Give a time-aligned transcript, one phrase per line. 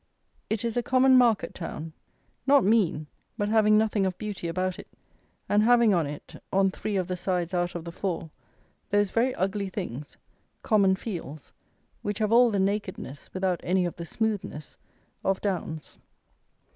[0.49, 1.93] It is a common market town.
[2.47, 3.05] Not mean,
[3.37, 4.87] but having nothing of beauty about it;
[5.47, 8.31] and having on it, on three of the sides out of the four,
[8.89, 10.17] those very ugly things,
[10.63, 11.53] common fields,
[12.01, 14.79] which have all the nakedness, without any of the smoothness,
[15.23, 15.99] of Downs.